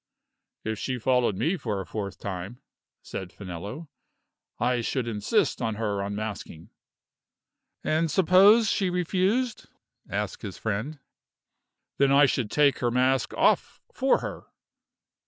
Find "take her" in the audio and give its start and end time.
12.49-12.89